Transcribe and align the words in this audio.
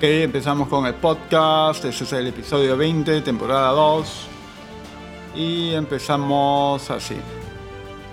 Ok, 0.00 0.04
empezamos 0.04 0.66
con 0.68 0.86
el 0.86 0.94
podcast. 0.94 1.84
Este 1.84 2.04
es 2.04 2.12
el 2.14 2.28
episodio 2.28 2.74
20, 2.74 3.20
temporada 3.20 3.68
2. 3.72 4.26
Y 5.34 5.74
empezamos 5.74 6.90
así. 6.90 7.16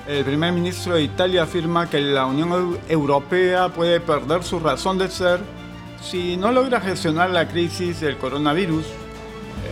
El 0.06 0.26
primer 0.26 0.52
ministro 0.52 0.96
de 0.96 1.04
Italia 1.04 1.44
afirma 1.44 1.90
que 1.90 2.02
la 2.02 2.26
Unión 2.26 2.78
Europea 2.90 3.70
puede 3.70 4.02
perder 4.02 4.44
su 4.44 4.60
razón 4.60 4.98
de 4.98 5.08
ser 5.08 5.40
si 6.02 6.36
no 6.36 6.52
logra 6.52 6.82
gestionar 6.82 7.30
la 7.30 7.48
crisis 7.48 8.02
del 8.02 8.18
coronavirus. 8.18 8.86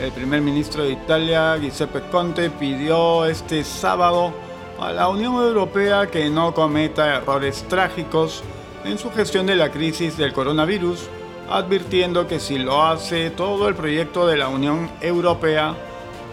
El 0.02 0.13
primer 0.13 0.40
ministro 0.40 0.84
de 0.84 0.94
Italia, 0.94 1.58
Giuseppe 1.58 2.00
Conte, 2.10 2.50
pidió 2.50 3.26
este 3.26 3.62
sábado 3.66 4.34
a 4.80 4.94
la 4.94 5.10
Unión 5.10 5.34
Europea 5.34 6.08
que 6.08 6.30
no 6.30 6.54
cometa 6.54 7.18
errores 7.18 7.66
trágicos 7.68 8.41
en 8.86 8.98
su 8.98 9.12
gestión 9.12 9.46
de 9.46 9.58
la 9.58 9.70
crisis 9.70 10.16
del 10.16 10.32
coronavirus, 10.32 11.10
advirtiendo 11.49 12.27
que 12.27 12.40
si 12.40 12.58
lo 12.58 12.84
hace 12.84 13.30
todo 13.30 13.67
el 13.67 13.76
proyecto 13.76 14.26
de 14.27 14.38
la 14.38 14.48
Unión 14.48 14.90
Europea 15.02 15.76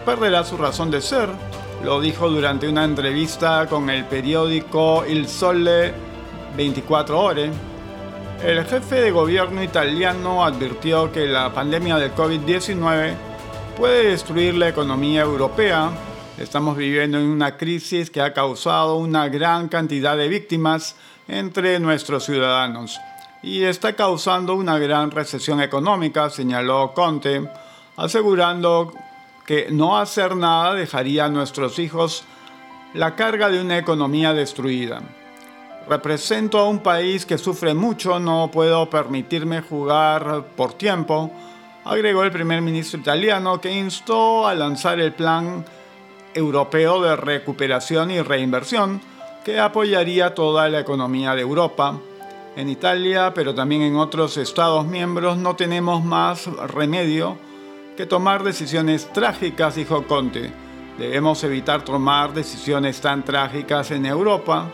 perderá 0.05 0.43
su 0.43 0.57
razón 0.57 0.91
de 0.91 1.01
ser. 1.01 1.29
Lo 1.83 1.99
dijo 2.01 2.29
durante 2.29 2.67
una 2.67 2.83
entrevista 2.83 3.67
con 3.67 3.89
el 3.89 4.05
periódico 4.05 5.05
Il 5.07 5.27
Sole 5.27 5.93
24 6.55 7.19
Ore. 7.19 7.51
El 8.43 8.65
jefe 8.65 8.95
de 8.95 9.11
gobierno 9.11 9.63
italiano 9.63 10.43
advirtió 10.43 11.11
que 11.11 11.25
la 11.25 11.53
pandemia 11.53 11.97
del 11.97 12.13
COVID-19 12.13 13.13
puede 13.77 14.09
destruir 14.09 14.55
la 14.55 14.69
economía 14.69 15.21
europea. 15.21 15.91
Estamos 16.37 16.75
viviendo 16.75 17.17
en 17.19 17.25
una 17.25 17.57
crisis 17.57 18.09
que 18.09 18.21
ha 18.21 18.33
causado 18.33 18.97
una 18.97 19.29
gran 19.29 19.69
cantidad 19.69 20.17
de 20.17 20.27
víctimas 20.27 20.95
entre 21.27 21.79
nuestros 21.79 22.25
ciudadanos 22.25 22.99
y 23.43 23.63
está 23.63 23.93
causando 23.93 24.55
una 24.55 24.79
gran 24.79 25.11
recesión 25.11 25.61
económica, 25.61 26.29
señaló 26.29 26.93
Conte, 26.93 27.47
asegurando 27.97 28.93
que 29.45 29.67
no 29.69 29.97
hacer 29.97 30.37
nada 30.37 30.73
dejaría 30.73 31.25
a 31.25 31.29
nuestros 31.29 31.77
hijos 31.77 32.23
la 32.93 33.15
carga 33.15 33.49
de 33.49 33.59
una 33.61 33.77
economía 33.77 34.33
destruida. 34.33 35.01
Represento 35.89 36.57
a 36.57 36.69
un 36.69 36.79
país 36.79 37.25
que 37.25 37.37
sufre 37.37 37.73
mucho, 37.73 38.17
no 38.17 38.49
puedo 38.49 38.89
permitirme 38.89 39.61
jugar 39.61 40.45
por 40.55 40.73
tiempo, 40.75 41.29
agregó 41.83 42.23
el 42.23 42.31
primer 42.31 42.61
ministro 42.61 43.01
italiano 43.01 43.59
que 43.59 43.73
instó 43.73 44.47
a 44.47 44.55
lanzar 44.55 45.01
el 45.01 45.11
Plan 45.11 45.65
Europeo 46.33 47.01
de 47.01 47.17
Recuperación 47.17 48.11
y 48.11 48.21
Reinversión 48.21 49.01
que 49.43 49.59
apoyaría 49.59 50.33
toda 50.33 50.69
la 50.69 50.79
economía 50.79 51.35
de 51.35 51.41
Europa. 51.41 51.99
En 52.55 52.69
Italia, 52.69 53.33
pero 53.33 53.55
también 53.55 53.81
en 53.81 53.95
otros 53.95 54.37
Estados 54.37 54.85
miembros, 54.85 55.37
no 55.37 55.55
tenemos 55.55 56.03
más 56.03 56.45
remedio 56.45 57.35
que 57.97 58.05
tomar 58.05 58.43
decisiones 58.43 59.11
trágicas, 59.11 59.75
dijo 59.75 60.05
Conte. 60.05 60.53
Debemos 60.99 61.43
evitar 61.43 61.83
tomar 61.83 62.33
decisiones 62.33 63.01
tan 63.01 63.25
trágicas 63.25 63.89
en 63.89 64.05
Europa. 64.05 64.69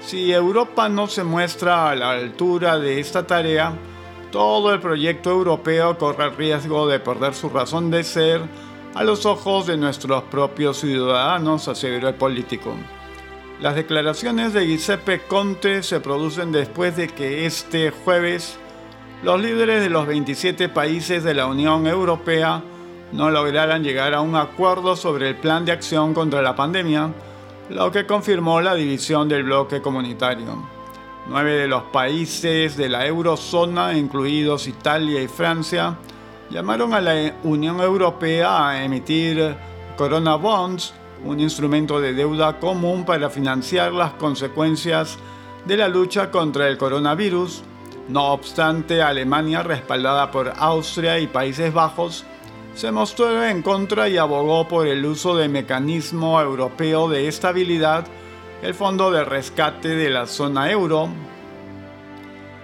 Si 0.00 0.32
Europa 0.32 0.88
no 0.88 1.08
se 1.08 1.24
muestra 1.24 1.90
a 1.90 1.96
la 1.96 2.10
altura 2.10 2.78
de 2.78 3.00
esta 3.00 3.26
tarea, 3.26 3.76
todo 4.30 4.72
el 4.72 4.80
proyecto 4.80 5.30
europeo 5.30 5.98
corre 5.98 6.26
el 6.26 6.36
riesgo 6.36 6.86
de 6.86 7.00
perder 7.00 7.34
su 7.34 7.48
razón 7.48 7.90
de 7.90 8.04
ser 8.04 8.42
a 8.94 9.02
los 9.02 9.26
ojos 9.26 9.66
de 9.66 9.76
nuestros 9.76 10.22
propios 10.24 10.78
ciudadanos, 10.78 11.66
aseguró 11.66 12.08
el 12.08 12.14
político. 12.14 12.74
Las 13.64 13.76
declaraciones 13.76 14.52
de 14.52 14.66
Giuseppe 14.66 15.20
Conte 15.20 15.82
se 15.82 15.98
producen 15.98 16.52
después 16.52 16.98
de 16.98 17.08
que 17.08 17.46
este 17.46 17.90
jueves 17.90 18.58
los 19.22 19.40
líderes 19.40 19.80
de 19.80 19.88
los 19.88 20.06
27 20.06 20.68
países 20.68 21.24
de 21.24 21.32
la 21.32 21.46
Unión 21.46 21.86
Europea 21.86 22.62
no 23.12 23.30
lograran 23.30 23.82
llegar 23.82 24.12
a 24.12 24.20
un 24.20 24.36
acuerdo 24.36 24.96
sobre 24.96 25.30
el 25.30 25.36
plan 25.36 25.64
de 25.64 25.72
acción 25.72 26.12
contra 26.12 26.42
la 26.42 26.54
pandemia, 26.54 27.10
lo 27.70 27.90
que 27.90 28.04
confirmó 28.04 28.60
la 28.60 28.74
división 28.74 29.30
del 29.30 29.44
bloque 29.44 29.80
comunitario. 29.80 30.68
Nueve 31.26 31.52
de 31.52 31.66
los 31.66 31.84
países 31.84 32.76
de 32.76 32.90
la 32.90 33.06
eurozona, 33.06 33.96
incluidos 33.96 34.68
Italia 34.68 35.22
y 35.22 35.28
Francia, 35.28 35.96
llamaron 36.50 36.92
a 36.92 37.00
la 37.00 37.34
Unión 37.44 37.80
Europea 37.80 38.68
a 38.68 38.84
emitir 38.84 39.56
Corona 39.96 40.34
Bonds, 40.34 40.92
un 41.24 41.40
instrumento 41.40 42.00
de 42.00 42.12
deuda 42.12 42.58
común 42.58 43.04
para 43.04 43.30
financiar 43.30 43.92
las 43.92 44.12
consecuencias 44.14 45.18
de 45.64 45.76
la 45.76 45.88
lucha 45.88 46.30
contra 46.30 46.68
el 46.68 46.76
coronavirus. 46.76 47.62
No 48.08 48.32
obstante, 48.32 49.02
Alemania, 49.02 49.62
respaldada 49.62 50.30
por 50.30 50.52
Austria 50.56 51.18
y 51.18 51.26
Países 51.26 51.72
Bajos, 51.72 52.24
se 52.74 52.92
mostró 52.92 53.44
en 53.44 53.62
contra 53.62 54.08
y 54.08 54.18
abogó 54.18 54.68
por 54.68 54.86
el 54.86 55.06
uso 55.06 55.36
del 55.36 55.48
mecanismo 55.48 56.40
europeo 56.40 57.08
de 57.08 57.28
estabilidad, 57.28 58.04
el 58.62 58.74
fondo 58.74 59.10
de 59.10 59.24
rescate 59.24 59.88
de 59.88 60.10
la 60.10 60.26
zona 60.26 60.70
euro. 60.70 61.08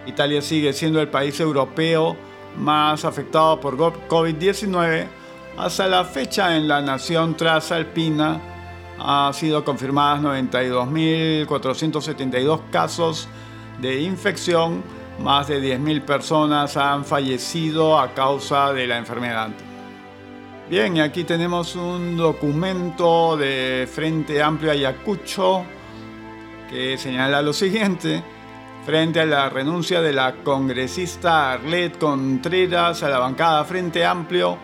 Italia 0.07 0.43
sigue 0.43 0.73
siendo 0.73 1.01
el 1.01 1.09
país 1.09 1.39
europeo 1.41 2.17
más 2.59 3.05
afectado 3.05 3.61
por 3.61 3.77
COVID-19. 3.77 5.20
Hasta 5.57 5.87
la 5.87 6.05
fecha 6.05 6.57
en 6.57 6.67
la 6.69 6.81
nación 6.81 7.37
transalpina 7.37 8.41
ha 8.99 9.31
sido 9.33 9.65
confirmadas 9.65 10.23
92.472 10.23 12.61
casos 12.71 13.29
de 13.81 14.03
infección, 14.03 14.83
más 15.21 15.49
de 15.49 15.61
10.000 15.61 16.03
personas 16.03 16.77
han 16.77 17.05
fallecido 17.05 17.99
a 17.99 18.15
causa 18.15 18.73
de 18.73 18.87
la 18.87 18.99
enfermedad. 18.99 19.49
Bien, 20.69 20.97
y 20.97 21.01
aquí 21.01 21.25
tenemos 21.25 21.75
un 21.75 22.17
documento 22.17 23.37
de 23.37 23.89
Frente 23.93 24.41
Amplio 24.41 24.71
Ayacucho 24.71 25.65
que 26.71 26.97
señala 26.97 27.43
lo 27.43 27.53
siguiente. 27.53 28.23
Frente 28.87 29.21
a 29.21 29.27
la 29.27 29.51
renuncia 29.51 30.01
de 30.01 30.13
la 30.13 30.37
congresista 30.37 31.53
Arlet 31.53 31.99
Contreras 31.99 33.03
a 33.03 33.09
la 33.09 33.19
bancada 33.19 33.65
Frente 33.65 34.07
Amplio, 34.07 34.57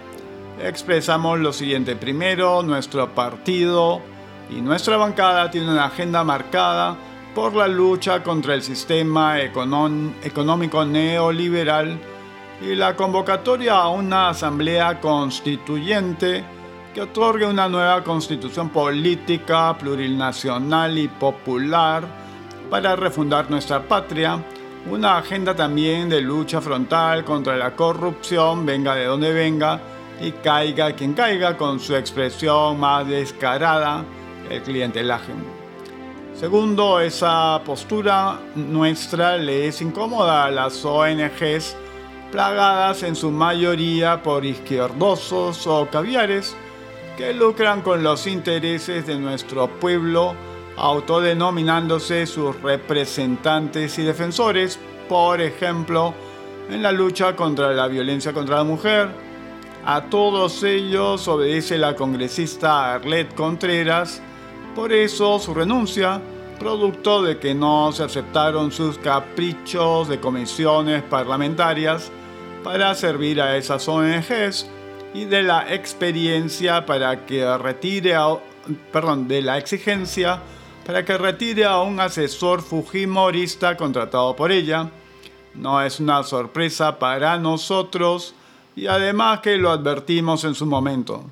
expresamos 0.62 1.38
lo 1.38 1.52
siguiente. 1.52 1.96
Primero, 1.96 2.62
nuestro 2.62 3.14
partido 3.14 4.00
y 4.50 4.60
nuestra 4.60 4.96
bancada 4.96 5.50
tiene 5.50 5.70
una 5.70 5.86
agenda 5.86 6.24
marcada 6.24 6.96
por 7.34 7.54
la 7.54 7.68
lucha 7.68 8.22
contra 8.22 8.54
el 8.54 8.62
sistema 8.62 9.40
económico 9.40 10.84
neoliberal 10.84 11.98
y 12.62 12.74
la 12.74 12.96
convocatoria 12.96 13.74
a 13.74 13.88
una 13.88 14.30
asamblea 14.30 15.00
constituyente 15.00 16.44
que 16.94 17.02
otorgue 17.02 17.46
una 17.46 17.68
nueva 17.68 18.02
constitución 18.02 18.70
política, 18.70 19.76
plurinacional 19.76 20.96
y 20.96 21.08
popular 21.08 22.04
para 22.70 22.96
refundar 22.96 23.50
nuestra 23.50 23.82
patria, 23.82 24.42
una 24.90 25.18
agenda 25.18 25.54
también 25.54 26.08
de 26.08 26.22
lucha 26.22 26.62
frontal 26.62 27.22
contra 27.22 27.54
la 27.56 27.76
corrupción, 27.76 28.64
venga 28.64 28.94
de 28.94 29.04
donde 29.04 29.32
venga, 29.34 29.78
y 30.20 30.32
caiga 30.32 30.92
quien 30.92 31.14
caiga 31.14 31.56
con 31.56 31.80
su 31.80 31.94
expresión 31.94 32.80
más 32.80 33.06
descarada, 33.06 34.04
el 34.50 34.62
clientelaje. 34.62 35.32
Segundo, 36.34 37.00
esa 37.00 37.62
postura 37.64 38.38
nuestra 38.54 39.36
le 39.36 39.68
es 39.68 39.80
incómoda 39.80 40.44
a 40.44 40.50
las 40.50 40.84
ONGs 40.84 41.76
plagadas 42.30 43.02
en 43.02 43.16
su 43.16 43.30
mayoría 43.30 44.22
por 44.22 44.44
izquierdosos 44.44 45.66
o 45.66 45.88
caviares 45.90 46.54
que 47.16 47.32
lucran 47.32 47.80
con 47.80 48.02
los 48.02 48.26
intereses 48.26 49.06
de 49.06 49.16
nuestro 49.18 49.68
pueblo, 49.80 50.34
autodenominándose 50.76 52.26
sus 52.26 52.60
representantes 52.60 53.98
y 53.98 54.02
defensores, 54.02 54.78
por 55.08 55.40
ejemplo, 55.40 56.12
en 56.68 56.82
la 56.82 56.92
lucha 56.92 57.34
contra 57.34 57.72
la 57.72 57.88
violencia 57.88 58.34
contra 58.34 58.56
la 58.56 58.64
mujer. 58.64 59.25
A 59.88 60.02
todos 60.10 60.64
ellos 60.64 61.28
obedece 61.28 61.78
la 61.78 61.94
congresista 61.94 62.94
Arlette 62.94 63.36
Contreras, 63.36 64.20
por 64.74 64.92
eso 64.92 65.38
su 65.38 65.54
renuncia, 65.54 66.20
producto 66.58 67.22
de 67.22 67.38
que 67.38 67.54
no 67.54 67.92
se 67.92 68.02
aceptaron 68.02 68.72
sus 68.72 68.98
caprichos 68.98 70.08
de 70.08 70.18
comisiones 70.18 71.04
parlamentarias, 71.04 72.10
para 72.64 72.96
servir 72.96 73.40
a 73.40 73.56
esas 73.56 73.86
ONGs 73.86 74.68
y 75.14 75.24
de 75.26 75.44
la 75.44 75.72
experiencia 75.72 76.84
para 76.84 77.24
que 77.24 77.56
retire 77.56 78.16
a, 78.16 78.26
perdón, 78.90 79.28
de 79.28 79.40
la 79.40 79.56
exigencia 79.56 80.42
para 80.84 81.04
que 81.04 81.16
retire 81.16 81.64
a 81.64 81.80
un 81.82 82.00
asesor 82.00 82.60
fujimorista 82.60 83.76
contratado 83.76 84.34
por 84.34 84.50
ella. 84.50 84.90
No 85.54 85.80
es 85.80 86.00
una 86.00 86.24
sorpresa 86.24 86.98
para 86.98 87.38
nosotros 87.38 88.34
y 88.76 88.86
además 88.86 89.40
que 89.40 89.56
lo 89.56 89.70
advertimos 89.70 90.44
en 90.44 90.54
su 90.54 90.66
momento. 90.66 91.24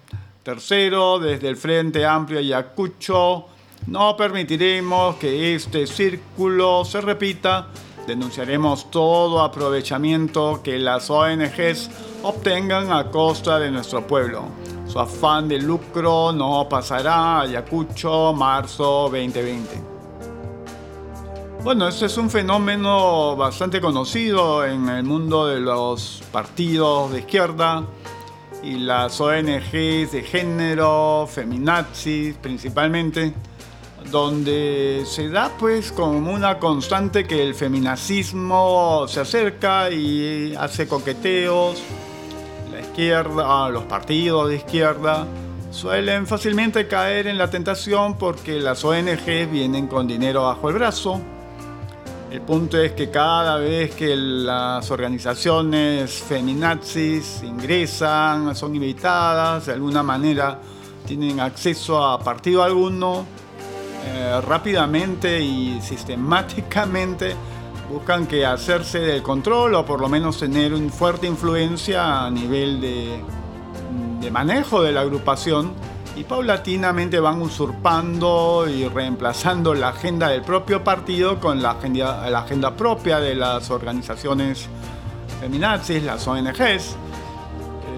Tercero, 0.42 1.18
desde 1.18 1.48
el 1.48 1.56
Frente 1.56 2.04
Amplio 2.04 2.40
Ayacucho, 2.40 3.46
no 3.86 4.16
permitiremos 4.16 5.16
que 5.16 5.54
este 5.54 5.86
círculo 5.86 6.84
se 6.84 7.00
repita 7.00 7.68
Denunciaremos 8.06 8.90
todo 8.90 9.40
aprovechamiento 9.40 10.60
que 10.62 10.78
las 10.78 11.08
ONGs 11.08 11.90
obtengan 12.22 12.92
a 12.92 13.10
costa 13.10 13.58
de 13.58 13.70
nuestro 13.70 14.06
pueblo. 14.06 14.44
Su 14.86 15.00
afán 15.00 15.48
de 15.48 15.58
lucro 15.58 16.30
no 16.30 16.68
pasará 16.68 17.14
a 17.14 17.40
Ayacucho, 17.42 18.34
marzo 18.34 19.08
2020. 19.10 19.93
Bueno, 21.64 21.88
este 21.88 22.04
es 22.04 22.18
un 22.18 22.28
fenómeno 22.28 23.36
bastante 23.36 23.80
conocido 23.80 24.66
en 24.66 24.86
el 24.90 25.02
mundo 25.02 25.46
de 25.46 25.60
los 25.60 26.22
partidos 26.30 27.10
de 27.10 27.20
izquierda 27.20 27.86
y 28.62 28.74
las 28.74 29.18
ONGs 29.18 30.12
de 30.12 30.22
género, 30.30 31.26
feminazis 31.26 32.34
principalmente 32.34 33.32
donde 34.10 35.04
se 35.06 35.30
da 35.30 35.52
pues 35.58 35.90
como 35.90 36.34
una 36.34 36.58
constante 36.58 37.26
que 37.26 37.42
el 37.42 37.54
feminacismo 37.54 39.06
se 39.08 39.20
acerca 39.20 39.90
y 39.90 40.54
hace 40.56 40.86
coqueteos, 40.86 41.82
la 42.70 42.80
izquierda, 42.82 43.70
los 43.70 43.84
partidos 43.84 44.50
de 44.50 44.56
izquierda 44.56 45.26
suelen 45.70 46.26
fácilmente 46.26 46.86
caer 46.86 47.26
en 47.26 47.38
la 47.38 47.48
tentación 47.48 48.18
porque 48.18 48.60
las 48.60 48.84
ONGs 48.84 49.50
vienen 49.50 49.86
con 49.86 50.06
dinero 50.06 50.42
bajo 50.42 50.68
el 50.68 50.74
brazo. 50.74 51.22
El 52.34 52.40
punto 52.40 52.80
es 52.80 52.90
que 52.94 53.10
cada 53.10 53.58
vez 53.58 53.94
que 53.94 54.16
las 54.16 54.90
organizaciones 54.90 56.10
feminazis 56.10 57.44
ingresan, 57.44 58.56
son 58.56 58.74
invitadas, 58.74 59.66
de 59.66 59.74
alguna 59.74 60.02
manera 60.02 60.58
tienen 61.06 61.38
acceso 61.38 62.04
a 62.04 62.18
partido 62.18 62.64
alguno, 62.64 63.24
eh, 64.04 64.40
rápidamente 64.44 65.40
y 65.40 65.80
sistemáticamente 65.80 67.36
buscan 67.88 68.26
que 68.26 68.44
hacerse 68.44 68.98
del 68.98 69.22
control 69.22 69.76
o 69.76 69.86
por 69.86 70.00
lo 70.00 70.08
menos 70.08 70.36
tener 70.40 70.74
una 70.74 70.90
fuerte 70.90 71.28
influencia 71.28 72.24
a 72.26 72.30
nivel 72.32 72.80
de, 72.80 73.22
de 74.20 74.30
manejo 74.32 74.82
de 74.82 74.90
la 74.90 75.02
agrupación 75.02 75.72
y 76.16 76.24
paulatinamente 76.24 77.18
van 77.18 77.42
usurpando 77.42 78.66
y 78.68 78.86
reemplazando 78.86 79.74
la 79.74 79.88
agenda 79.88 80.28
del 80.28 80.42
propio 80.42 80.84
partido 80.84 81.40
con 81.40 81.60
la 81.62 81.72
agenda, 81.72 82.28
la 82.30 82.40
agenda 82.40 82.76
propia 82.76 83.18
de 83.18 83.34
las 83.34 83.70
organizaciones 83.70 84.68
feminazis, 85.40 86.02
las 86.02 86.26
ONGs. 86.26 86.96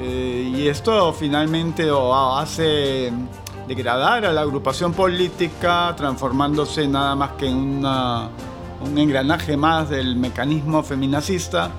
Eh, 0.00 0.52
y 0.56 0.68
esto 0.68 1.12
finalmente 1.12 1.90
hace 1.90 3.12
degradar 3.68 4.24
a 4.24 4.32
la 4.32 4.42
agrupación 4.42 4.92
política, 4.92 5.94
transformándose 5.96 6.86
nada 6.88 7.14
más 7.14 7.32
que 7.32 7.48
en 7.48 7.84
un 7.84 8.98
engranaje 8.98 9.56
más 9.56 9.90
del 9.90 10.16
mecanismo 10.16 10.82
feminacista, 10.82 11.70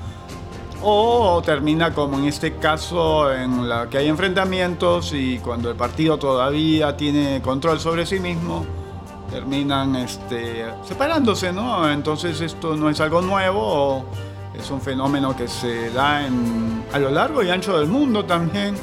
o 0.81 1.41
termina 1.43 1.93
como 1.93 2.17
en 2.17 2.25
este 2.25 2.55
caso 2.55 3.33
en 3.33 3.67
la 3.67 3.89
que 3.89 3.97
hay 3.97 4.07
enfrentamientos 4.07 5.13
y 5.13 5.39
cuando 5.39 5.69
el 5.69 5.75
partido 5.75 6.17
todavía 6.17 6.95
tiene 6.95 7.41
control 7.41 7.79
sobre 7.79 8.05
sí 8.05 8.19
mismo, 8.19 8.65
terminan 9.29 9.95
este, 9.95 10.65
separándose, 10.83 11.51
¿no? 11.51 11.89
Entonces 11.89 12.39
esto 12.41 12.75
no 12.75 12.89
es 12.89 12.99
algo 13.01 13.21
nuevo, 13.21 14.05
es 14.57 14.69
un 14.71 14.81
fenómeno 14.81 15.35
que 15.35 15.47
se 15.47 15.89
da 15.91 16.21
a 16.93 16.99
lo 16.99 17.09
largo 17.11 17.43
y 17.43 17.49
ancho 17.49 17.77
del 17.77 17.87
mundo 17.87 18.25
también 18.25 18.75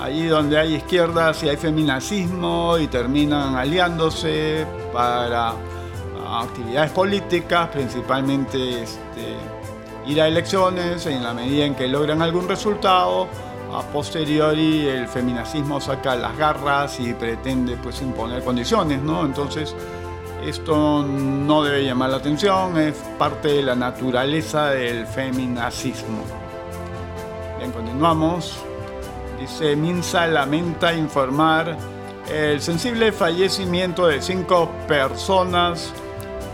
allí 0.00 0.26
donde 0.26 0.58
hay 0.58 0.76
izquierdas 0.76 1.42
y 1.42 1.48
hay 1.48 1.56
feminacismo 1.56 2.78
y 2.78 2.86
terminan 2.86 3.54
aliándose 3.54 4.66
para 4.92 5.54
actividades 6.40 6.90
políticas, 6.92 7.68
principalmente 7.68 8.82
este, 8.82 9.36
ir 10.10 10.20
a 10.20 10.28
elecciones 10.28 11.06
en 11.06 11.22
la 11.22 11.32
medida 11.32 11.64
en 11.64 11.74
que 11.74 11.86
logran 11.86 12.22
algún 12.22 12.48
resultado. 12.48 13.28
A 13.72 13.82
posteriori 13.82 14.88
el 14.88 15.06
feminacismo 15.06 15.80
saca 15.80 16.16
las 16.16 16.36
garras 16.36 16.98
y 16.98 17.14
pretende 17.14 17.76
pues 17.76 18.02
imponer 18.02 18.42
condiciones, 18.42 19.00
¿no? 19.00 19.24
Entonces 19.24 19.76
esto 20.44 21.04
no 21.04 21.62
debe 21.62 21.84
llamar 21.84 22.10
la 22.10 22.16
atención, 22.16 22.76
es 22.78 22.94
parte 23.18 23.48
de 23.48 23.62
la 23.62 23.76
naturaleza 23.76 24.70
del 24.70 25.06
feminacismo. 25.06 26.24
Bien, 27.58 27.70
continuamos. 27.70 28.56
Dice, 29.38 29.76
Minsa 29.76 30.26
lamenta 30.26 30.92
informar 30.92 31.76
el 32.28 32.60
sensible 32.60 33.12
fallecimiento 33.12 34.06
de 34.06 34.20
cinco 34.20 34.70
personas 34.88 35.92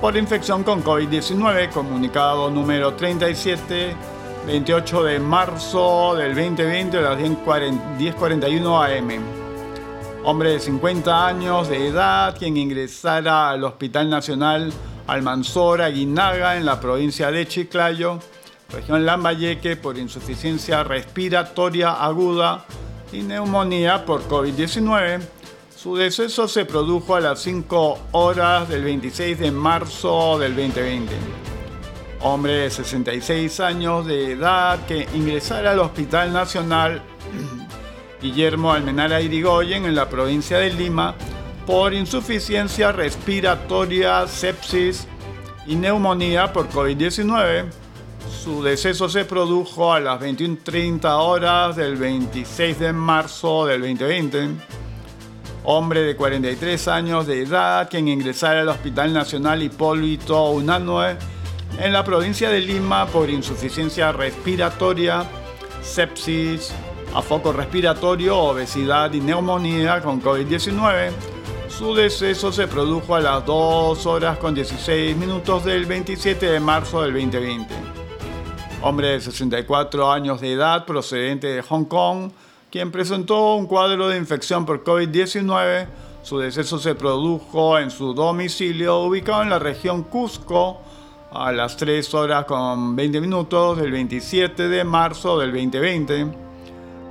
por 0.01 0.17
infección 0.17 0.63
con 0.63 0.85
COVID-19, 0.85 1.71
comunicado 1.71 2.51
número 2.51 2.95
37, 2.95 3.95
28 4.47 5.05
de 5.05 5.19
marzo 5.21 6.15
del 6.15 6.35
2020 6.35 6.99
a 6.99 7.01
las 7.01 7.19
10.41 7.19 8.99
am. 8.99 9.23
Hombre 10.25 10.51
de 10.51 10.61
50 10.61 11.27
años 11.27 11.69
de 11.69 11.89
edad, 11.89 12.37
quien 12.37 12.57
ingresara 12.57 13.51
al 13.51 13.65
Hospital 13.65 14.11
Nacional 14.11 14.73
Almanzora 15.07 15.89
Guinaga 15.89 16.57
en 16.57 16.67
la 16.67 16.81
provincia 16.81 17.31
de 17.31 17.47
Chiclayo, 17.47 18.19
región 18.71 19.07
Lambayeque, 19.07 19.77
por 19.77 19.97
insuficiencia 19.97 20.85
respiratoria 20.85 21.93
aguda 21.93 22.67
y 23.13 23.23
neumonía 23.23 24.05
por 24.05 24.29
COVID-19. 24.29 25.36
Su 25.87 25.95
deceso 25.95 26.49
se 26.49 26.65
produjo 26.65 27.15
a 27.15 27.21
las 27.21 27.39
5 27.43 28.09
horas 28.11 28.69
del 28.69 28.83
26 28.83 29.39
de 29.39 29.53
marzo 29.53 30.37
del 30.37 30.57
2020. 30.57 31.15
Hombre 32.23 32.55
de 32.55 32.71
66 32.71 33.61
años 33.61 34.05
de 34.05 34.33
edad 34.33 34.85
que 34.87 35.07
ingresara 35.15 35.71
al 35.71 35.79
Hospital 35.79 36.33
Nacional 36.33 37.03
Guillermo 38.21 38.73
Almenara 38.73 39.21
Irigoyen 39.21 39.85
en 39.85 39.95
la 39.95 40.09
provincia 40.09 40.59
de 40.59 40.73
Lima 40.73 41.15
por 41.69 41.95
insuficiencia 41.95 42.91
respiratoria, 42.91 44.27
sepsis 44.27 45.07
y 45.69 45.77
neumonía 45.77 46.53
por 46.53 46.69
COVID-19 46.69 47.67
su 48.43 48.61
deceso 48.65 49.09
se 49.09 49.25
produjo 49.25 49.93
a 49.93 50.01
las 50.01 50.21
21.30 50.21 51.05
horas 51.17 51.77
del 51.77 51.95
26 51.95 52.81
de 52.81 52.93
marzo 52.93 53.67
del 53.67 53.83
2020. 53.83 54.86
Hombre 55.69 56.03
de 56.03 56.15
43 56.15 56.87
años 56.87 57.27
de 57.27 57.43
edad 57.43 57.89
quien 57.91 58.07
ingresara 58.07 58.61
al 58.61 58.69
Hospital 58.69 59.13
Nacional 59.13 59.65
Hipólito 59.65 60.51
Unanue 60.51 61.17
en 61.81 61.93
la 61.93 62.05
provincia 62.05 62.51
de 62.51 62.61
Lima 62.61 63.07
por 63.07 63.29
insuficiencia 63.29 64.13
respiratoria, 64.13 65.25
sepsis, 65.83 66.73
afoco 67.13 67.53
respiratorio, 67.53 68.39
obesidad 68.39 69.13
y 69.13 69.21
neumonía 69.21 70.01
con 70.01 70.23
COVID-19. 70.23 71.11
Su 71.69 71.97
deceso 71.97 72.53
se 72.53 72.69
produjo 72.69 73.17
a 73.17 73.21
las 73.21 73.45
2 73.45 74.07
horas 74.07 74.39
con 74.39 74.55
16 74.55 75.17
minutos 75.17 75.65
del 75.65 75.85
27 75.85 76.47
de 76.47 76.61
marzo 76.61 77.03
del 77.03 77.13
2020 77.13 77.75
hombre 78.83 79.09
de 79.09 79.21
64 79.21 80.13
años 80.13 80.41
de 80.41 80.53
edad 80.53 80.87
procedente 80.87 81.49
de 81.49 81.63
Hong 81.63 81.87
Kong, 81.87 82.31
quien 82.77 82.93
presentó 82.93 83.55
un 83.55 83.67
cuadro 83.67 84.07
de 84.09 84.19
infección 84.19 84.67
por 84.67 84.85
COVID-19. 84.85 85.87
Su 86.21 86.39
deceso 86.41 86.79
se 86.79 86.95
produjo 86.95 87.79
en 87.79 87.91
su 87.91 88.13
domicilio 88.13 88.99
ubicado 88.99 89.43
en 89.43 89.49
la 89.49 89.59
región 89.59 90.03
Cusco 90.03 90.83
a 91.33 91.53
las 91.53 91.79
3 91.79 92.13
horas 92.13 92.45
con 92.45 92.95
20 92.95 93.23
minutos 93.23 93.79
del 93.79 93.93
27 93.93 94.69
de 94.69 94.85
marzo 94.85 95.39
del 95.39 95.53
2020. 95.53 96.27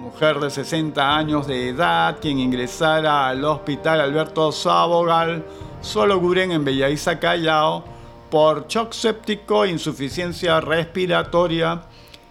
Mujer 0.01 0.39
de 0.39 0.51
60 0.51 1.17
años 1.17 1.48
de 1.48 1.69
edad 1.69 2.19
quien 2.22 2.38
ingresara 2.38 3.27
al 3.27 3.43
hospital 3.43 4.01
Alberto 4.01 4.51
Sabogal, 4.51 5.43
solo 5.81 6.19
Guren 6.19 6.51
en 6.51 6.63
Bellaiza, 6.63 7.17
Callao, 7.19 7.84
por 8.29 8.67
shock 8.67 8.93
séptico, 8.93 9.65
insuficiencia 9.65 10.62
respiratoria 10.62 11.81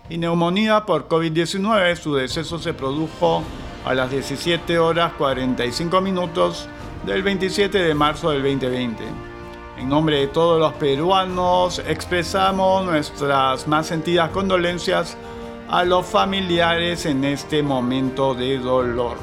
y 0.08 0.18
neumonía 0.18 0.84
por 0.84 1.08
COVID-19. 1.08 1.96
Su 1.96 2.14
deceso 2.14 2.58
se 2.58 2.75
produjo 2.75 3.42
a 3.84 3.94
las 3.94 4.11
17 4.11 4.78
horas 4.78 5.12
45 5.14 6.00
minutos 6.00 6.68
del 7.06 7.23
27 7.23 7.78
de 7.78 7.94
marzo 7.94 8.30
del 8.30 8.42
2020. 8.42 9.04
En 9.78 9.88
nombre 9.88 10.20
de 10.20 10.26
todos 10.28 10.61
los 10.61 10.73
peruanos 10.75 11.82
expresamos 11.87 12.84
nuestras 12.84 13.66
más 13.66 13.87
sentidas 13.87 14.30
condolencias 14.30 15.16
a 15.68 15.84
los 15.84 16.06
familiares 16.06 17.06
en 17.06 17.25
este 17.25 17.62
momento 17.62 18.34
de 18.34 18.58
dolor. 18.58 19.16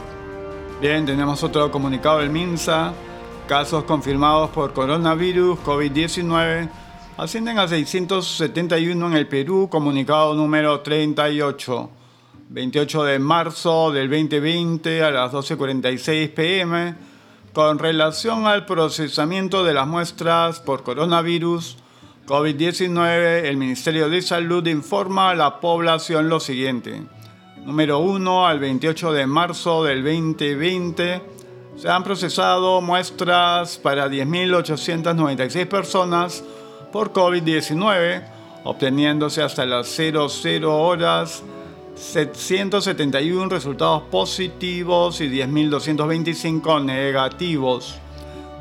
Bien, 0.82 1.06
tenemos 1.06 1.44
otro 1.44 1.72
comunicado 1.72 2.20
del 2.20 2.30
MINSA 2.30 2.94
casos 3.48 3.84
confirmados 3.84 4.50
por 4.52 4.74
coronavirus 4.74 5.60
COVID-19 5.60 6.70
ascienden 7.22 7.60
a 7.60 7.68
671 7.68 9.08
en 9.08 9.14
el 9.14 9.28
Perú, 9.28 9.70
comunicado 9.70 10.34
número 10.34 10.80
38. 10.80 11.90
28 12.50 13.04
de 13.04 13.20
marzo 13.20 13.92
del 13.92 14.10
2020 14.10 15.04
a 15.04 15.12
las 15.12 15.32
12.46 15.32 16.34
pm, 16.34 16.96
con 17.54 17.78
relación 17.78 18.48
al 18.48 18.66
procesamiento 18.66 19.64
de 19.64 19.76
las 19.76 19.86
muestras 19.86 20.62
por 20.62 20.82
coronavirus 20.82 21.78
COVID-19, 22.26 23.46
el 23.46 23.56
Ministerio 23.56 24.10
de 24.10 24.24
Salud 24.24 24.66
informa 24.66 25.30
a 25.30 25.36
la 25.36 25.60
población 25.60 26.28
lo 26.28 26.40
siguiente. 26.40 27.04
Número 27.64 28.00
1, 28.00 28.48
al 28.48 28.60
28 28.60 29.14
de 29.14 29.28
marzo 29.28 29.84
del 29.84 30.04
2020 30.04 31.22
se 31.78 31.88
han 31.88 32.04
procesado 32.04 32.82
muestras 32.82 33.78
para 33.78 34.10
10.896 34.10 35.68
personas 35.68 36.44
por 36.92 37.14
COVID-19, 37.14 38.24
obteniéndose 38.64 39.42
hasta 39.42 39.66
las 39.66 39.88
00 39.88 40.78
horas 40.78 41.44
771 41.96 43.50
resultados 43.50 44.04
positivos 44.04 45.22
y 45.22 45.30
10.225 45.30 46.84
negativos. 46.84 47.96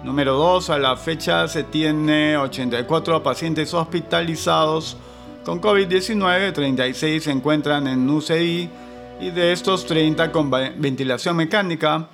Número 0.05 0.35
2. 0.35 0.71
A 0.71 0.79
la 0.79 0.97
fecha 0.97 1.47
se 1.49 1.65
tiene 1.65 2.37
84 2.37 3.23
pacientes 3.23 3.75
hospitalizados 3.75 4.97
con 5.45 5.61
COVID-19, 5.61 6.53
36 6.53 7.25
se 7.25 7.31
encuentran 7.31 7.87
en 7.87 8.09
UCI 8.09 8.69
y 9.21 9.31
de 9.31 9.53
estos 9.53 9.87
30 9.87 10.33
con 10.33 10.51
ventilación 10.51 11.37
mecánica. 11.37 12.09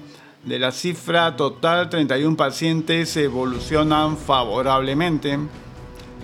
De 0.44 0.60
la 0.60 0.70
cifra 0.70 1.34
total, 1.34 1.90
31 1.90 2.36
pacientes 2.36 3.16
evolucionan 3.16 4.16
favorablemente. 4.16 5.38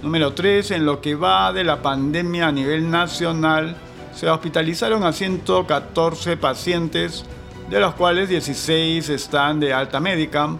Número 0.02 0.32
3. 0.32 0.72
En 0.72 0.84
lo 0.84 1.00
que 1.00 1.14
va 1.14 1.52
de 1.52 1.62
la 1.62 1.80
pandemia 1.80 2.48
a 2.48 2.52
nivel 2.52 2.90
nacional, 2.90 3.76
se 4.12 4.28
hospitalizaron 4.28 5.04
a 5.04 5.12
114 5.12 6.36
pacientes, 6.36 7.24
de 7.70 7.78
los 7.78 7.94
cuales 7.94 8.28
16 8.28 9.08
están 9.08 9.60
de 9.60 9.72
alta 9.72 10.00
médica. 10.00 10.56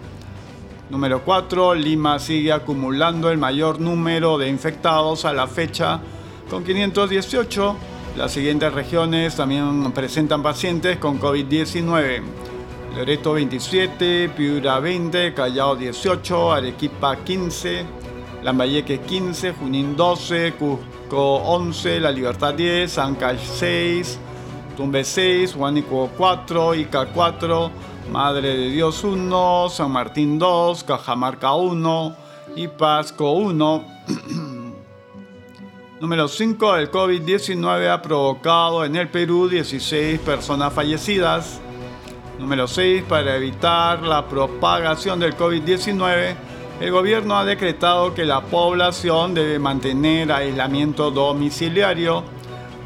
Número 0.90 1.22
4. 1.24 1.74
Lima 1.74 2.20
sigue 2.20 2.52
acumulando 2.52 3.30
el 3.30 3.38
mayor 3.38 3.80
número 3.80 4.38
de 4.38 4.48
infectados 4.48 5.24
a 5.24 5.32
la 5.32 5.48
fecha 5.48 6.00
con 6.48 6.62
518. 6.62 7.76
Las 8.16 8.30
siguientes 8.30 8.72
regiones 8.72 9.34
también 9.34 9.90
presentan 9.92 10.42
pacientes 10.42 10.98
con 10.98 11.18
COVID-19. 11.18 12.22
Loreto 12.94 13.32
27, 13.32 14.28
Piura 14.36 14.78
20, 14.78 15.32
Callao 15.32 15.74
18, 15.74 16.52
Arequipa 16.52 17.16
15, 17.16 17.86
Lambayeque 18.42 19.00
15, 19.00 19.52
Junín 19.52 19.96
12, 19.96 20.54
Cusco 20.54 21.36
11, 21.36 22.00
La 22.00 22.10
Libertad 22.10 22.54
10, 22.54 22.98
Ancash 22.98 23.38
6, 23.38 24.18
Tumbe 24.76 25.04
6, 25.04 25.54
Huánico 25.54 26.10
4, 26.16 26.74
Ica 26.74 27.06
4, 27.06 27.70
Madre 28.10 28.56
de 28.56 28.70
Dios 28.70 29.04
1, 29.04 29.68
San 29.70 29.92
Martín 29.92 30.38
2, 30.38 30.82
Cajamarca 30.82 31.54
1 31.54 32.16
y 32.56 32.66
Pasco 32.66 33.32
1. 33.32 33.84
Número 36.00 36.26
5. 36.26 36.76
El 36.78 36.90
COVID-19 36.90 37.88
ha 37.88 38.02
provocado 38.02 38.84
en 38.84 38.96
el 38.96 39.08
Perú 39.08 39.48
16 39.48 40.18
personas 40.18 40.72
fallecidas. 40.72 41.60
Número 42.40 42.66
6. 42.66 43.04
Para 43.04 43.36
evitar 43.36 44.02
la 44.02 44.26
propagación 44.26 45.20
del 45.20 45.36
COVID-19, 45.36 46.34
el 46.82 46.90
gobierno 46.90 47.38
ha 47.38 47.44
decretado 47.44 48.12
que 48.12 48.24
la 48.24 48.40
población 48.40 49.34
debe 49.34 49.60
mantener 49.60 50.32
aislamiento 50.32 51.12
domiciliario 51.12 52.24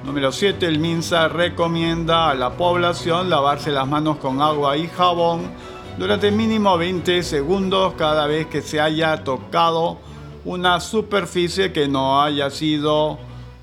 Número 0.05 0.31
7. 0.31 0.67
El 0.67 0.79
MINSA 0.79 1.26
recomienda 1.29 2.31
a 2.31 2.35
la 2.35 2.50
población 2.50 3.29
lavarse 3.29 3.73
las 3.73 3.88
manos 3.88 4.19
con 4.19 4.41
agua 4.41 4.76
y 4.76 4.87
jabón 4.87 5.50
durante 5.99 6.31
mínimo 6.31 6.79
20 6.79 7.25
segundos 7.25 7.95
cada 7.95 8.26
vez 8.26 8.47
que 8.47 8.62
se 8.62 8.81
haya 8.81 9.25
tocado 9.25 9.99
una 10.45 10.79
superficie 10.79 11.73
que 11.73 11.88
no 11.88 12.23
haya 12.23 12.50
sido 12.50 13.19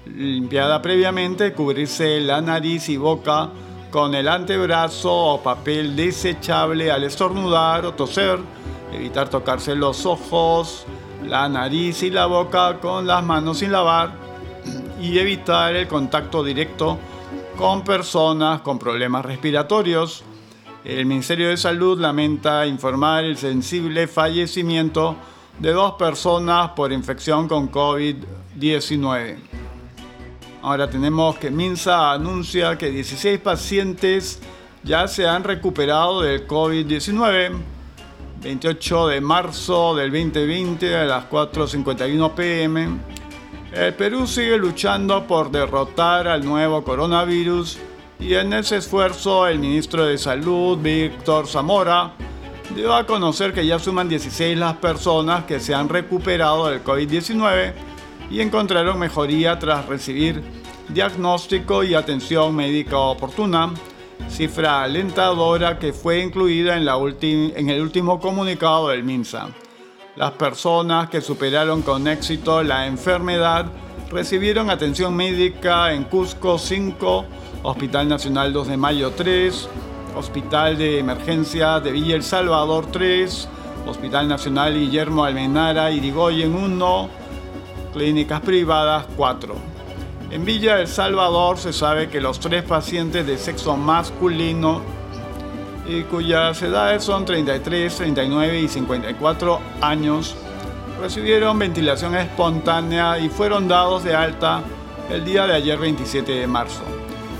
limpiada 0.05 0.81
previamente, 0.81 1.53
cubrirse 1.53 2.19
la 2.19 2.41
nariz 2.41 2.89
y 2.89 2.97
boca 2.97 3.49
con 3.89 4.13
el 4.13 4.27
antebrazo 4.27 5.13
o 5.13 5.41
papel 5.41 5.95
desechable 5.95 6.91
al 6.91 7.03
estornudar 7.03 7.85
o 7.85 7.93
toser, 7.93 8.39
evitar 8.93 9.29
tocarse 9.29 9.75
los 9.75 10.05
ojos, 10.05 10.85
la 11.25 11.49
nariz 11.49 12.03
y 12.03 12.09
la 12.09 12.25
boca 12.25 12.79
con 12.79 13.07
las 13.07 13.23
manos 13.23 13.59
sin 13.59 13.71
lavar 13.71 14.13
y 15.01 15.17
evitar 15.19 15.75
el 15.75 15.87
contacto 15.87 16.43
directo 16.43 16.97
con 17.57 17.83
personas 17.83 18.61
con 18.61 18.79
problemas 18.79 19.25
respiratorios. 19.25 20.23
El 20.83 21.05
Ministerio 21.05 21.49
de 21.49 21.57
Salud 21.57 21.99
lamenta 21.99 22.65
informar 22.65 23.23
el 23.23 23.37
sensible 23.37 24.07
fallecimiento 24.07 25.15
de 25.59 25.71
dos 25.71 25.93
personas 25.93 26.71
por 26.71 26.91
infección 26.91 27.47
con 27.47 27.71
COVID-19. 27.71 29.37
Ahora 30.61 30.89
tenemos 30.89 31.37
que 31.37 31.51
Minsa 31.51 32.11
anuncia 32.11 32.77
que 32.77 32.89
16 32.89 33.39
pacientes 33.39 34.41
ya 34.83 35.07
se 35.07 35.27
han 35.27 35.43
recuperado 35.43 36.21
del 36.21 36.47
COVID-19. 36.47 37.72
28 38.43 39.07
de 39.07 39.21
marzo 39.21 39.95
del 39.95 40.11
2020 40.11 40.95
a 40.95 41.05
las 41.05 41.29
4.51 41.29 42.33
pm 42.33 42.99
el 43.73 43.95
Perú 43.95 44.27
sigue 44.27 44.55
luchando 44.57 45.25
por 45.25 45.49
derrotar 45.49 46.27
al 46.27 46.45
nuevo 46.45 46.83
coronavirus 46.83 47.79
y 48.19 48.35
en 48.35 48.53
ese 48.53 48.77
esfuerzo 48.77 49.47
el 49.47 49.57
ministro 49.57 50.05
de 50.05 50.19
Salud, 50.19 50.77
Víctor 50.77 51.47
Zamora, 51.47 52.13
dio 52.75 52.93
a 52.93 53.07
conocer 53.07 53.51
que 53.51 53.65
ya 53.65 53.79
suman 53.79 54.07
16 54.07 54.59
las 54.59 54.75
personas 54.75 55.45
que 55.45 55.59
se 55.59 55.73
han 55.73 55.89
recuperado 55.89 56.67
del 56.67 56.83
COVID-19 56.83 57.73
y 58.29 58.41
encontraron 58.41 58.99
mejoría 58.99 59.57
tras 59.57 59.87
recibir 59.87 60.43
diagnóstico 60.89 61.83
y 61.83 61.95
atención 61.95 62.55
médica 62.55 62.99
oportuna, 62.99 63.71
cifra 64.29 64.83
alentadora 64.83 65.77
que 65.77 65.93
fue 65.93 66.21
incluida 66.21 66.75
en, 66.75 66.85
la 66.85 66.97
en 66.97 67.69
el 67.69 67.81
último 67.81 68.19
comunicado 68.19 68.89
del 68.89 69.03
MINSA. 69.03 69.49
Las 70.15 70.31
personas 70.31 71.09
que 71.09 71.21
superaron 71.21 71.81
con 71.81 72.07
éxito 72.07 72.61
la 72.63 72.87
enfermedad 72.87 73.65
recibieron 74.11 74.69
atención 74.69 75.15
médica 75.15 75.91
en 75.93 76.03
Cusco 76.03 76.59
5, 76.59 77.25
Hospital 77.63 78.07
Nacional 78.07 78.53
2 78.53 78.67
de 78.67 78.77
Mayo 78.77 79.11
3, 79.11 79.69
Hospital 80.15 80.77
de 80.77 80.99
Emergencia 80.99 81.79
de 81.79 81.91
Villa 81.91 82.15
El 82.15 82.23
Salvador 82.23 82.85
3, 82.91 83.49
Hospital 83.87 84.27
Nacional 84.27 84.75
Guillermo 84.75 85.23
Almenara 85.23 85.89
Irigoyen 85.91 86.53
1, 86.55 87.09
clínicas 87.93 88.41
privadas 88.41 89.07
4. 89.17 89.72
En 90.33 90.45
Villa 90.45 90.79
El 90.79 90.87
Salvador 90.87 91.59
se 91.59 91.71
sabe 91.71 92.09
que 92.09 92.19
los 92.19 92.39
tres 92.39 92.63
pacientes 92.63 93.27
de 93.27 93.37
sexo 93.37 93.77
masculino 93.77 94.81
y 95.87 96.01
cuyas 96.01 96.59
edades 96.63 97.03
son 97.03 97.23
33, 97.23 97.95
39 97.95 98.61
y 98.61 98.67
54 98.67 99.59
años, 99.81 100.35
recibieron 100.99 101.59
ventilación 101.59 102.15
espontánea 102.15 103.19
y 103.19 103.29
fueron 103.29 103.67
dados 103.67 104.03
de 104.03 104.15
alta 104.15 104.63
el 105.11 105.23
día 105.23 105.45
de 105.45 105.53
ayer 105.53 105.77
27 105.77 106.31
de 106.31 106.47
marzo. 106.47 106.81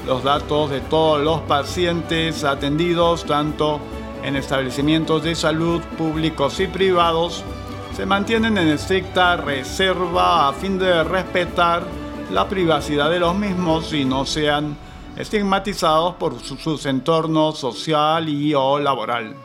Los 0.06 0.24
datos 0.24 0.70
de 0.70 0.82
todos 0.82 1.20
los 1.20 1.42
pacientes 1.42 2.44
atendidos, 2.44 3.26
tanto 3.26 3.80
en 4.24 4.36
establecimientos 4.36 5.24
de 5.24 5.34
salud 5.34 5.82
públicos 5.98 6.60
y 6.60 6.68
privados, 6.68 7.44
se 7.96 8.06
mantienen 8.06 8.56
en 8.60 8.68
estricta 8.68 9.36
reserva 9.36 10.48
a 10.48 10.54
fin 10.54 10.78
de 10.78 11.04
respetar 11.04 12.03
la 12.34 12.50
privacidad 12.50 13.12
de 13.12 13.20
los 13.20 13.36
mismos 13.36 13.94
y 13.94 14.06
no 14.06 14.25
sean 14.25 14.75
estigmatizados 15.16 16.16
por 16.16 16.42
su, 16.42 16.80
entorno 16.90 17.52
social 17.52 18.28
y 18.28 18.56
o 18.56 18.80
laboral. 18.80 19.36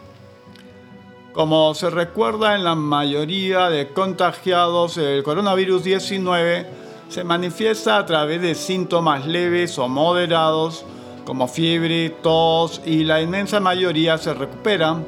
Como 1.35 1.75
se 1.75 1.91
recuerda 1.91 2.55
en 2.55 2.65
la 2.65 2.75
mayoría 2.75 3.69
de 3.69 3.93
contagiados, 3.93 4.97
el 4.97 5.23
coronavirus 5.23 5.85
19 5.85 6.67
se 7.11 7.25
manifiesta 7.25 7.99
a 7.99 8.07
través 8.07 8.41
de 8.41 8.55
síntomas 8.55 9.27
leves 9.27 9.79
o 9.79 9.87
moderados 9.87 10.87
como 11.27 11.47
fiebre, 11.47 12.09
tos 12.23 12.81
y 12.87 13.05
la 13.05 13.21
inmensa 13.21 13.61
mayoría 13.61 14.17
se 14.17 14.33
recuperan. 14.33 15.05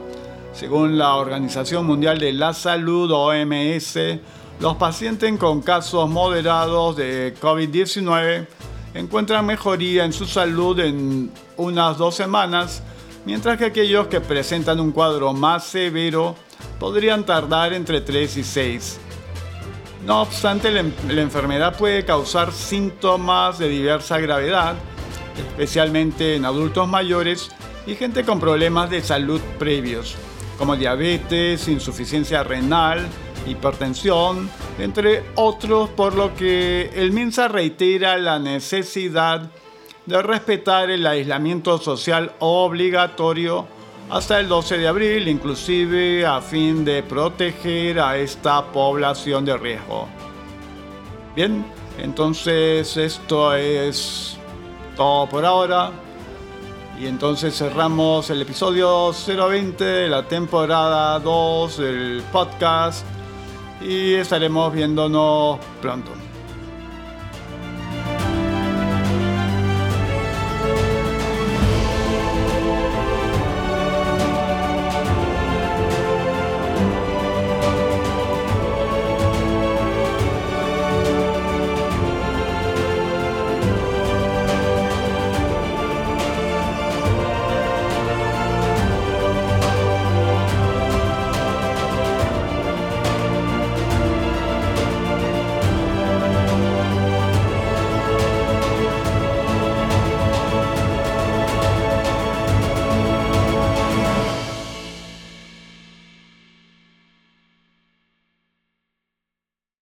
Según 0.53 0.99
la 0.99 1.15
Organización 1.15 1.87
Mundial 1.87 2.19
de 2.19 2.35
la 2.35 2.53
Salud 2.53 3.11
OMS, 3.11 3.97
los 4.61 4.77
pacientes 4.77 5.37
con 5.39 5.63
casos 5.63 6.09
moderados 6.09 6.95
de 6.95 7.35
COVID-19 7.41 8.47
encuentran 8.93 9.47
mejoría 9.47 10.05
en 10.05 10.13
su 10.13 10.27
salud 10.27 10.79
en 10.81 11.33
unas 11.57 11.97
dos 11.97 12.15
semanas, 12.15 12.83
mientras 13.25 13.57
que 13.57 13.65
aquellos 13.67 14.09
que 14.09 14.21
presentan 14.21 14.79
un 14.79 14.93
cuadro 14.93 15.33
más 15.33 15.65
severo 15.65 16.37
podrían 16.79 17.25
tardar 17.25 17.73
entre 17.73 18.03
3 18.03 18.37
y 18.37 18.45
6. 18.45 19.01
No 20.05 20.21
obstante, 20.21 20.71
la, 20.71 21.21
enfermedad 21.23 21.77
puede 21.79 22.05
causar 22.05 22.53
síntomas 22.53 23.59
de 23.59 23.69
diversa 23.69 24.19
gravedad, 24.19 24.75
especialmente 25.39 26.37
en 26.37 26.45
adultos 26.45 26.87
mayores 26.87 27.51
y 27.87 27.95
gente 27.95 28.25
con 28.25 28.39
problemas 28.39 28.91
de 28.91 29.01
salud 29.01 29.41
previos, 29.59 30.17
como 30.59 30.77
diabetes, 30.77 31.67
insuficiencia 31.69 32.43
renal, 32.43 33.09
hipertensión, 33.47 34.51
entre 34.79 35.25
otros, 35.35 35.89
por 35.91 36.15
lo 36.15 36.35
que 36.35 36.91
el 36.95 37.13
MINSA 37.13 37.49
reitera 37.49 38.17
la 38.19 38.39
necesidad 38.39 39.51
de 40.07 40.23
respetar 40.23 40.91
el 40.91 41.07
aislamiento 41.07 41.79
social 41.79 42.33
obligatorio 42.41 43.67
hasta 44.11 44.41
el 44.41 44.49
12 44.49 44.79
de 44.79 44.89
abril, 44.89 45.29
inclusive 45.29 46.27
a 46.27 46.41
fin 46.41 46.85
de 46.85 47.03
proteger 47.03 48.01
a 48.01 48.17
esta 48.17 48.65
población 48.73 49.45
de 49.45 49.57
riesgo. 49.57 50.09
Bien, 51.37 51.65
entonces 51.99 52.97
esto 52.97 53.55
es 53.55 54.37
todo 54.97 55.29
por 55.29 55.45
ahora. 55.45 55.93
Y 57.01 57.07
entonces 57.07 57.57
cerramos 57.57 58.29
el 58.29 58.43
episodio 58.43 59.13
020 59.13 59.83
de 59.83 60.09
la 60.09 60.25
temporada 60.25 61.19
2 61.21 61.79
del 61.79 62.23
podcast 62.31 63.07
y 63.81 64.15
estaremos 64.15 64.73
viéndonos 64.73 65.59
pronto. 65.81 66.30